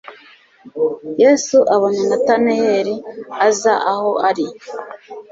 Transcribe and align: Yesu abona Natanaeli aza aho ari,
Yesu 1.21 1.57
abona 1.75 2.01
Natanaeli 2.11 2.95
aza 3.47 3.73
aho 3.91 4.11
ari, 4.29 4.47